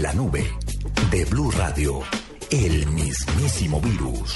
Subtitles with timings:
[0.00, 0.42] La nube
[1.10, 2.00] de Blue Radio,
[2.50, 4.34] el mismísimo virus.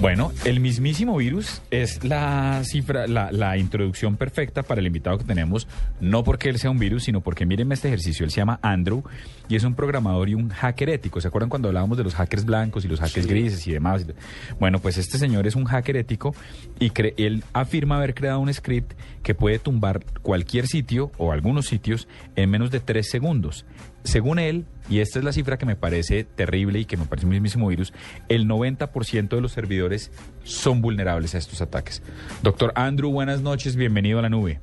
[0.00, 5.24] Bueno, el mismísimo virus es la cifra, la, la, introducción perfecta para el invitado que
[5.24, 5.66] tenemos,
[6.00, 9.02] no porque él sea un virus, sino porque mírenme este ejercicio, él se llama Andrew
[9.48, 11.20] y es un programador y un hacker ético.
[11.20, 14.06] ¿Se acuerdan cuando hablábamos de los hackers blancos y los hackers grises y demás?
[14.60, 16.32] Bueno, pues este señor es un hacker ético
[16.78, 18.92] y él afirma haber creado un script
[19.24, 23.66] que puede tumbar cualquier sitio o algunos sitios en menos de tres segundos.
[24.04, 27.26] Según él, y esta es la cifra que me parece terrible y que me parece
[27.26, 27.92] un mismísimo virus,
[28.28, 30.10] el 90% de los servidores
[30.44, 32.02] son vulnerables a estos ataques.
[32.42, 34.60] Doctor Andrew, buenas noches, bienvenido a la nube.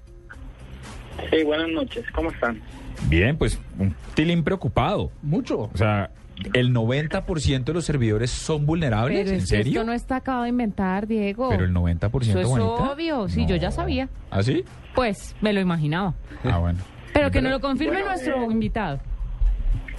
[1.31, 2.61] Sí, buenas noches, ¿cómo están?
[3.07, 5.11] Bien, pues un tilín preocupado.
[5.21, 5.69] Mucho.
[5.73, 6.11] O sea,
[6.53, 9.81] el 90% de los servidores son vulnerables, Pero ¿en es que serio?
[9.81, 11.49] esto no está acabado de inventar, Diego.
[11.49, 12.91] Pero el 90%, Eso es Juanita.
[12.91, 14.09] obvio, sí, yo ya sabía.
[14.31, 14.63] ¿Ah, sí?
[14.93, 16.13] Pues me lo imaginaba.
[16.43, 16.79] Ah, bueno.
[17.13, 18.99] Pero que nos lo confirme Bueno, nuestro eh, invitado.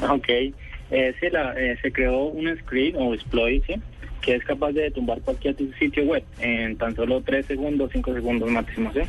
[0.11, 3.75] Ok, eh, sí, la, eh, se creó un script o exploit ¿sí?
[4.21, 8.51] que es capaz de tumbar cualquier sitio web en tan solo 3 segundos, 5 segundos
[8.51, 8.93] máximo.
[8.93, 9.01] ¿sí?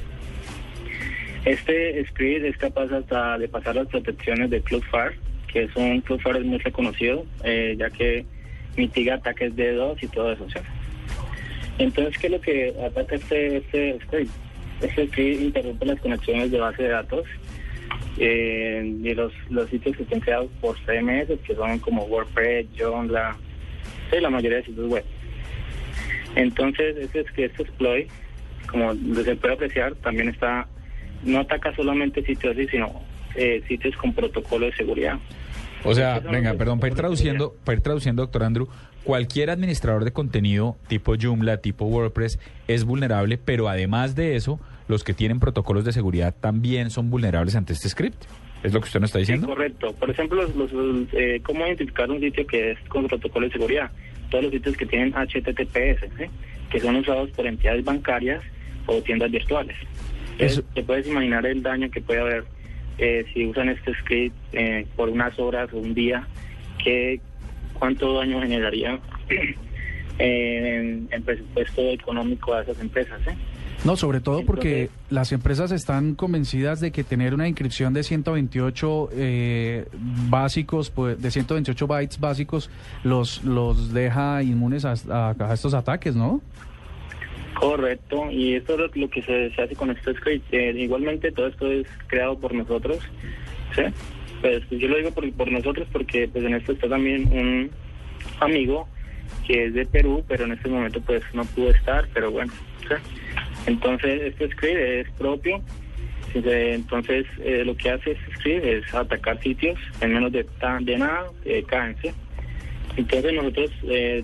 [1.46, 5.16] Este script es capaz hasta de pasar las protecciones de Cloudflare,
[5.52, 8.26] que es un Cloudflare muy reconocido, eh, ya que
[8.76, 10.46] mitiga ataques de DDoS y todo eso.
[11.80, 14.32] Entonces, ¿qué es lo que ataca este, este script?
[14.82, 17.26] Este script interrumpe las conexiones de base de datos
[18.20, 23.36] eh, de los, los sitios que estén creados por CMS, que son como WordPress, Joomla,
[24.12, 25.04] sí, la mayoría de sitios web.
[26.36, 28.10] Entonces, este, este exploit,
[28.70, 30.68] como se puede apreciar, también está,
[31.24, 33.02] no ataca solamente sitios así, sino
[33.36, 35.18] eh, sitios con protocolo de seguridad.
[35.84, 38.68] O sea, venga, perdón, para ir traduciendo, para ir traduciendo, doctor Andrew,
[39.04, 45.04] cualquier administrador de contenido tipo Joomla, tipo WordPress es vulnerable, pero además de eso, los
[45.04, 48.24] que tienen protocolos de seguridad también son vulnerables ante este script.
[48.64, 49.48] ¿Es lo que usted nos está Sí, diciendo?
[49.48, 49.94] correcto.
[49.94, 53.92] Por ejemplo, los, los, eh, ¿cómo identificar un sitio que es con protocolo de seguridad?
[54.32, 56.30] Todos los sitios que tienen HTTPS,
[56.70, 58.44] que son usados por entidades bancarias
[58.88, 59.78] o tiendas virtuales.
[60.34, 62.44] Entonces, Eso- te puedes imaginar el daño que puede haber
[62.98, 66.28] eh, si usan este script eh, por unas horas o un día,
[66.84, 67.20] que
[67.74, 69.00] cuánto daño generaría
[70.20, 73.20] en el presupuesto económico a esas empresas.
[73.26, 73.32] ¿sí?
[73.86, 78.02] No, sobre todo porque Entonces- las empresas están convencidas de que tener una inscripción de
[78.04, 79.86] 128 eh,
[80.30, 82.70] básicos, pues, de 128 bytes básicos,
[83.04, 86.42] los los deja inmunes a, a- a estos ataques, ¿no?
[87.60, 90.54] Correcto, y esto es lo, que se, se hace con este script.
[90.54, 93.00] Eh, igualmente, todo esto es creado por nosotros,
[93.76, 93.82] ¿sí?
[94.42, 97.72] Pues yo lo digo por, por nosotros porque pues en esto está también un
[98.40, 98.88] amigo
[99.48, 102.54] que es de Perú, pero en este momento pues no pudo estar, pero bueno.
[103.66, 105.62] Entonces, este script es propio.
[106.34, 110.46] Se- Entonces, eh, lo que hace este script es atacar sitios en menos de,
[110.82, 111.96] de nada, eh, caen.
[112.98, 114.24] Entonces nosotros eh,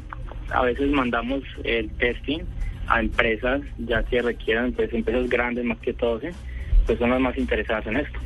[0.52, 2.42] a veces mandamos el testing
[2.88, 6.28] a empresas ya que requieran, pues empresas grandes más que todo, ¿sí?
[6.86, 8.20] pues son las más interesadas en esto.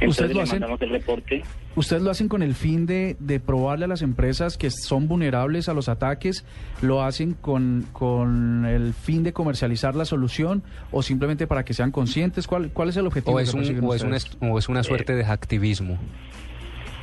[0.00, 0.60] Entonces ¿Ustedes lo hacen?
[0.60, 1.42] mandamos el reporte.
[1.76, 5.68] Ustedes lo hacen con el fin de, de probarle a las empresas que son vulnerables
[5.68, 6.44] a los ataques,
[6.80, 11.90] lo hacen con, con el fin de comercializar la solución o simplemente para que sean
[11.92, 12.46] conscientes.
[12.46, 13.34] ¿Cuál, cuál es el objetivo?
[13.34, 15.98] O que es, un, o, es una, o es una suerte de hacktivismo.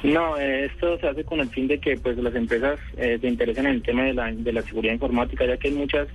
[0.04, 3.28] No, eh, esto se hace con el fin de que pues las empresas eh, se
[3.28, 6.08] interesen en el tema de la, de la seguridad informática, ya que hay muchas,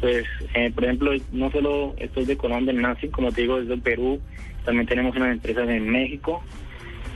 [0.00, 0.24] pues,
[0.54, 3.68] eh, por ejemplo, no solo esto es de Colombia, en Nazi, como te digo, es
[3.68, 4.20] del Perú,
[4.64, 6.42] también tenemos unas empresas en México,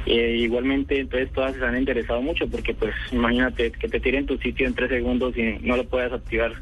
[0.06, 4.38] eh, igualmente, entonces todas se han interesado mucho porque, pues, imagínate que te tiren tu
[4.38, 6.52] sitio en tres segundos y no lo puedas activar.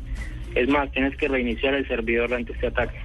[0.55, 2.99] Es más, tienes que reiniciar el servidor ante este ataque.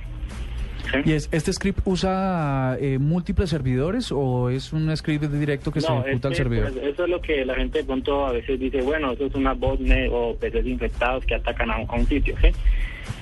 [0.94, 1.00] ¿Sí?
[1.10, 5.88] ¿Y es- este script usa eh, múltiples servidores o es un script directo que se
[5.88, 6.72] ejecuta al este, servidor?
[6.72, 9.34] pues, eso es lo que la gente de pronto a veces dice, bueno, eso es
[9.36, 12.50] una botnet o PCs infectados que atacan a, un- a un sitio, ¿sí?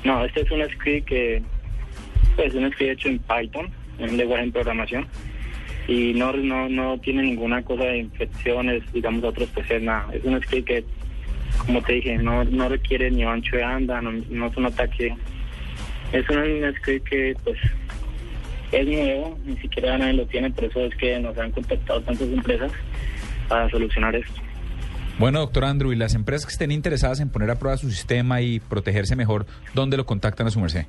[0.04, 1.42] No, este es un script que,
[2.36, 5.08] pues, un script hecho en Python, en un lenguaje de programación,
[5.88, 10.08] y no, no, no tiene ninguna cosa de infecciones, digamos, a otros PCs, nada.
[10.14, 10.84] Es un script que,
[11.66, 15.16] como te dije, no, no requiere ni ancho de anda, no, no es un ataque.
[16.12, 17.58] Es un, script que, pues,
[18.72, 22.28] es nuevo, ni siquiera nadie lo tiene, por eso es que nos han contactado tantas
[22.28, 22.72] empresas
[23.48, 24.42] para solucionar esto.
[25.20, 28.42] Bueno, doctor Andrew, y las empresas que estén interesadas en poner a prueba su sistema
[28.42, 30.86] y protegerse mejor, ¿dónde lo contactan a su merced?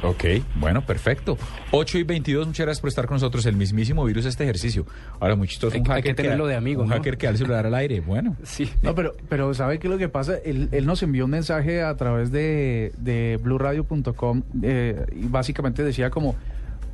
[0.03, 0.25] Ok,
[0.57, 1.39] bueno, perfecto.
[1.71, 3.45] 8 y 22, muchas gracias por estar con nosotros.
[3.47, 4.87] El mismísimo virus este ejercicio.
[5.21, 5.75] Ahora, muy chistoso.
[5.75, 6.95] Hay un hay hacker que tenerlo de amigo, Un ¿no?
[6.97, 8.01] hacker que da el celular al aire.
[8.01, 8.37] Bueno.
[8.47, 8.71] Sí.
[8.81, 10.37] No, pero, pero ¿sabe qué es lo que pasa?
[10.45, 16.09] Él, él nos envió un mensaje a través de, de bluradio.com eh, y básicamente decía
[16.11, 16.37] como,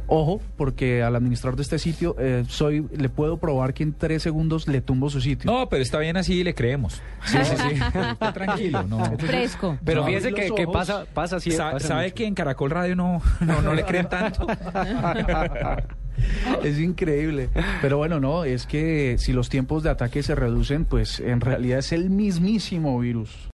[0.06, 4.22] ojo, porque al administrador de este sitio eh, soy le puedo probar que en tres
[4.22, 5.50] segundos le tumbo su sitio.
[5.50, 7.00] No, pero está bien así y le creemos.
[7.26, 7.75] Sí, sí, sí.
[8.12, 9.04] Está tranquilo, no.
[9.19, 9.78] Fresco.
[9.84, 11.50] Pero No, fíjese que, pasa, pasa así.
[11.50, 12.14] Sa- pasa ¿Sabe mucho.
[12.16, 14.46] que en Caracol Radio no, no, no le creen tanto?
[16.62, 17.48] Es increíble.
[17.81, 21.78] Pero bueno, no, es que si los tiempos de ataque se reducen, pues en realidad
[21.81, 23.48] es el mismísimo virus.